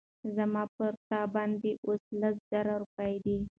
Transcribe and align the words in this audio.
زما 0.35 0.63
پر 0.75 0.91
تا 1.09 1.19
باندي 1.33 1.71
اوس 1.85 2.03
لس 2.19 2.35
زره 2.49 2.73
روپۍ 2.83 3.13
دي 3.23 3.37